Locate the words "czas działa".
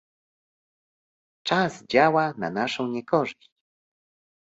1.43-2.33